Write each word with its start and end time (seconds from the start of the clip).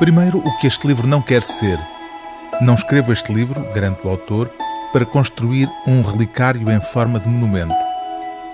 Primeiro, 0.00 0.38
o 0.38 0.56
que 0.56 0.66
este 0.66 0.86
livro 0.86 1.06
não 1.06 1.20
quer 1.20 1.42
ser. 1.42 1.78
Não 2.58 2.72
escrevo 2.72 3.12
este 3.12 3.30
livro, 3.34 3.60
garante 3.74 4.00
o 4.02 4.08
autor, 4.08 4.50
para 4.94 5.04
construir 5.04 5.70
um 5.86 6.00
relicário 6.00 6.70
em 6.70 6.80
forma 6.80 7.20
de 7.20 7.28
monumento. 7.28 7.74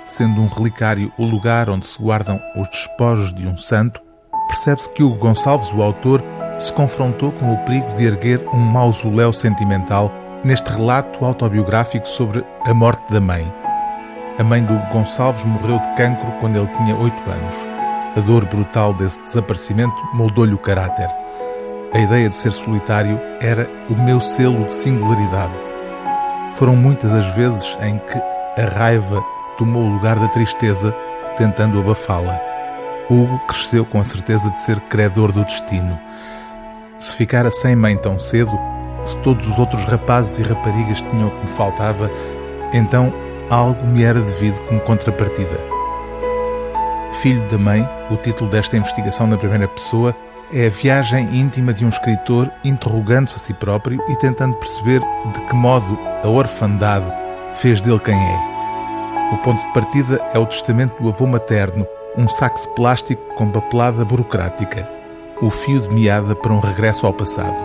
Sendo 0.08 0.40
um 0.40 0.48
relicário 0.48 1.12
o 1.17 1.24
lugar 1.24 1.71
onde 1.71 1.87
se 1.87 2.03
guardam 2.03 2.40
os 2.56 2.69
despojos 2.69 3.32
de 3.32 3.46
um 3.46 3.56
santo, 3.56 4.03
percebe-se 4.48 4.90
que 4.90 5.04
Hugo 5.04 5.19
Gonçalves, 5.19 5.72
o 5.72 5.82
autor, 5.82 6.21
se 6.58 6.72
confrontou 6.72 7.30
com 7.30 7.54
o 7.54 7.58
perigo 7.58 7.94
de 7.94 8.06
erguer 8.06 8.44
um 8.53 8.58
mausoléu 8.58 9.33
sentimental 9.33 10.13
neste 10.42 10.69
relato 10.69 11.24
autobiográfico 11.24 12.08
sobre 12.08 12.44
a 12.67 12.74
morte 12.74 13.13
da 13.13 13.21
mãe. 13.21 13.47
A 14.37 14.42
mãe 14.42 14.65
do 14.65 14.74
Hugo 14.74 14.92
Gonçalves 14.92 15.44
morreu 15.44 15.78
de 15.78 15.94
cancro 15.94 16.27
quando 16.41 16.56
ele 16.56 16.69
tinha 16.77 16.97
oito 16.97 17.30
anos. 17.30 17.55
A 18.16 18.20
dor 18.20 18.45
brutal 18.47 18.95
desse 18.95 19.23
desaparecimento 19.23 19.95
moldou-lhe 20.12 20.55
o 20.55 20.59
caráter. 20.59 21.09
A 21.93 21.99
ideia 21.99 22.29
de 22.29 22.35
ser 22.35 22.53
solitário 22.53 23.19
era 23.41 23.69
o 23.89 23.95
meu 23.95 24.21
selo 24.21 24.65
de 24.65 24.75
singularidade. 24.75 25.55
Foram 26.55 26.75
muitas 26.75 27.15
as 27.15 27.27
vezes 27.35 27.77
em 27.81 27.99
que 27.99 28.19
a 28.61 28.67
raiva 28.67 29.25
tomou 29.57 29.83
o 29.83 29.93
lugar 29.95 30.19
da 30.19 30.29
tristeza, 30.29 30.95
tentando 31.37 31.79
abafá-la. 31.79 32.41
Hugo 33.09 33.39
cresceu 33.47 33.85
com 33.85 34.01
a 34.01 34.05
certeza 34.05 34.51
de 34.51 34.61
ser 34.62 34.81
credor 34.81 35.33
do 35.33 35.45
destino. 35.45 35.99
Se 36.99 37.15
ficara 37.15 37.51
sem 37.51 37.77
mãe 37.77 37.97
tão 37.97 38.19
cedo, 38.19 38.53
se 39.05 39.17
todos 39.19 39.47
os 39.47 39.59
outros 39.59 39.84
rapazes 39.84 40.39
e 40.39 40.43
raparigas 40.43 41.01
tinham 41.01 41.29
o 41.29 41.31
que 41.31 41.43
me 41.43 41.48
faltava, 41.48 42.11
então 42.73 43.12
algo 43.48 43.87
me 43.87 44.03
era 44.03 44.21
devido 44.21 44.61
como 44.67 44.81
contrapartida. 44.81 45.61
Filho 47.23 47.47
da 47.48 47.57
mãe, 47.57 47.89
o 48.11 48.17
título 48.17 48.51
desta 48.51 48.77
investigação 48.77 49.27
na 49.27 49.39
primeira 49.39 49.69
pessoa 49.69 50.15
é 50.52 50.66
a 50.66 50.70
viagem 50.70 51.36
íntima 51.36 51.72
de 51.72 51.84
um 51.84 51.89
escritor 51.89 52.50
interrogando-se 52.64 53.36
a 53.36 53.39
si 53.39 53.55
próprio 53.55 54.00
e 54.08 54.16
tentando 54.16 54.56
perceber 54.56 55.00
de 55.33 55.41
que 55.41 55.55
modo 55.55 55.98
a 56.22 56.28
orfandade 56.28 57.06
fez 57.55 57.80
dele 57.80 57.98
quem 57.98 58.14
é. 58.14 58.56
O 59.33 59.38
ponto 59.38 59.61
de 59.61 59.72
partida 59.72 60.19
é 60.33 60.38
o 60.38 60.47
testamento 60.47 61.00
do 61.03 61.08
avô 61.08 61.27
materno, 61.27 61.86
um 62.16 62.28
saco 62.28 62.61
de 62.61 62.69
plástico 62.75 63.34
com 63.34 63.50
papelada 63.50 64.05
burocrática, 64.05 64.88
o 65.42 65.50
fio 65.50 65.80
de 65.80 65.92
meada 65.92 66.34
para 66.36 66.53
um 66.53 66.60
regresso 66.60 67.06
ao 67.06 67.12
passado. 67.12 67.64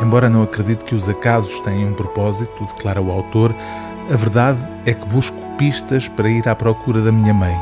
Embora 0.00 0.30
não 0.30 0.44
acredite 0.44 0.84
que 0.84 0.94
os 0.94 1.08
acasos 1.08 1.58
tenham 1.60 1.90
um 1.90 1.94
propósito, 1.94 2.64
declara 2.64 3.02
o 3.02 3.10
autor, 3.10 3.54
a 4.12 4.16
verdade 4.16 4.58
é 4.86 4.94
que 4.94 5.04
busco 5.06 5.36
pistas 5.58 6.06
para 6.06 6.30
ir 6.30 6.48
à 6.48 6.54
procura 6.54 7.02
da 7.02 7.10
minha 7.10 7.34
mãe. 7.34 7.60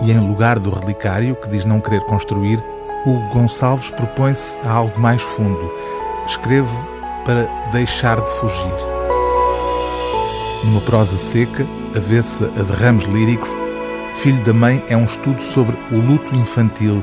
E 0.00 0.12
em 0.12 0.20
lugar 0.20 0.58
do 0.58 0.70
relicário, 0.70 1.34
que 1.34 1.48
diz 1.48 1.64
não 1.64 1.80
querer 1.80 2.02
construir, 2.06 2.62
Hugo 3.06 3.28
Gonçalves 3.30 3.90
propõe-se 3.90 4.58
a 4.60 4.70
algo 4.70 4.98
mais 5.00 5.22
fundo. 5.22 5.72
Escrevo 6.26 6.86
para 7.24 7.48
deixar 7.72 8.20
de 8.20 8.30
fugir. 8.30 8.74
Numa 10.64 10.82
prosa 10.82 11.16
seca, 11.16 11.66
avessa 11.96 12.46
a 12.58 12.62
derrames 12.62 13.04
líricos, 13.04 13.48
Filho 14.14 14.42
da 14.44 14.52
Mãe 14.52 14.84
é 14.88 14.96
um 14.96 15.06
estudo 15.06 15.40
sobre 15.40 15.76
o 15.90 15.96
luto 15.96 16.34
infantil 16.34 17.02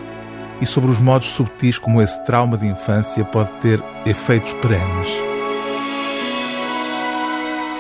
e 0.62 0.66
sobre 0.68 0.92
os 0.92 1.00
modos 1.00 1.30
subtis 1.30 1.80
como 1.80 2.02
esse 2.02 2.24
trauma 2.26 2.58
de 2.58 2.68
infância 2.68 3.26
pode 3.26 3.50
ter 3.62 3.84
efeitos 4.06 4.54
perenes. 4.54 5.10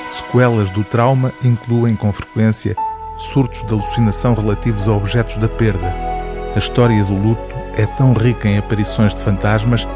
Sequelas 0.07 0.71
do 0.71 0.83
trauma 0.83 1.31
incluem, 1.43 1.95
com 1.95 2.11
frequência, 2.11 2.75
surtos 3.17 3.63
de 3.63 3.73
alucinação 3.73 4.33
relativos 4.33 4.87
a 4.87 4.93
objetos 4.93 5.37
da 5.37 5.47
perda. 5.47 5.93
A 6.55 6.57
história 6.57 7.03
do 7.03 7.13
luto 7.13 7.56
é 7.78 7.86
tão 7.86 8.11
rica 8.11 8.50
em 8.50 8.58
aparições 8.58 9.14
de 9.14 9.22
fantasmas 9.22 9.88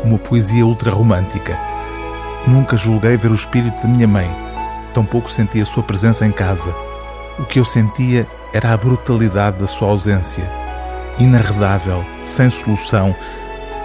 como 0.00 0.16
a 0.16 0.18
poesia 0.18 0.64
ultrarromântica. 0.64 1.56
Nunca 2.46 2.76
julguei 2.76 3.16
ver 3.16 3.30
o 3.30 3.34
espírito 3.34 3.82
da 3.82 3.88
minha 3.88 4.08
mãe, 4.08 4.34
tampouco 4.94 5.30
senti 5.30 5.60
a 5.60 5.66
sua 5.66 5.82
presença 5.82 6.24
em 6.24 6.32
casa. 6.32 6.74
O 7.38 7.44
que 7.44 7.60
eu 7.60 7.64
sentia 7.64 8.26
era 8.54 8.72
a 8.72 8.76
brutalidade 8.76 9.58
da 9.58 9.66
sua 9.66 9.88
ausência. 9.88 10.50
Inarredável, 11.18 12.04
sem 12.24 12.48
solução, 12.48 13.14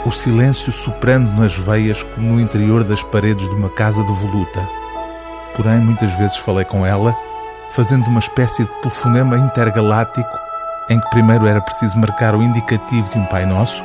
o 0.06 0.12
silêncio 0.12 0.72
soprando 0.72 1.30
nas 1.34 1.54
veias 1.54 2.04
como 2.04 2.34
no 2.34 2.40
interior 2.40 2.86
das 2.86 3.04
paredes 3.04 3.50
de 3.50 3.56
uma 3.56 3.70
casa 3.70 4.02
devoluta. 4.04 4.66
Porém, 5.58 5.80
muitas 5.80 6.14
vezes 6.16 6.38
falei 6.38 6.64
com 6.64 6.86
ela, 6.86 7.16
fazendo 7.72 8.06
uma 8.06 8.20
espécie 8.20 8.64
de 8.64 8.70
telefonema 8.82 9.38
intergaláctico 9.38 10.51
em 10.90 11.00
que 11.00 11.10
primeiro 11.10 11.48
era 11.48 11.62
preciso 11.62 12.00
marcar 12.00 12.36
o 12.36 12.44
indicativo 12.44 13.10
de 13.10 13.18
um 13.18 13.26
Pai 13.26 13.46
Nosso 13.46 13.84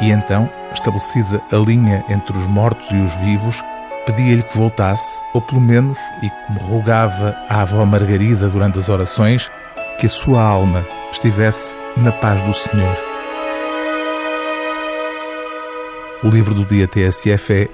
e 0.00 0.10
então, 0.10 0.50
estabelecida 0.72 1.40
a 1.52 1.56
linha 1.56 2.04
entre 2.08 2.36
os 2.36 2.46
mortos 2.48 2.90
e 2.90 2.96
os 2.96 3.14
vivos, 3.20 3.62
pedia-lhe 4.04 4.42
que 4.42 4.56
voltasse, 4.56 5.20
ou 5.32 5.40
pelo 5.40 5.60
menos, 5.60 5.96
e 6.22 6.30
como 6.46 6.60
rogava 6.60 7.36
à 7.48 7.62
avó 7.62 7.84
Margarida 7.84 8.48
durante 8.48 8.80
as 8.80 8.88
orações, 8.88 9.48
que 9.98 10.06
a 10.06 10.10
sua 10.10 10.42
alma 10.42 10.84
estivesse 11.12 11.74
na 11.96 12.10
paz 12.10 12.42
do 12.42 12.52
Senhor. 12.52 12.96
O 16.24 16.28
livro 16.28 16.54
do 16.54 16.64
dia 16.64 16.88
TSF 16.88 17.52
é 17.52 17.68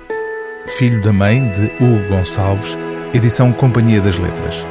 Filho 0.69 1.01
da 1.01 1.13
Mãe, 1.13 1.51
de 1.51 1.73
Hugo 1.83 2.09
Gonçalves, 2.09 2.77
edição 3.15 3.53
Companhia 3.53 4.01
das 4.03 4.19
Letras. 4.19 4.67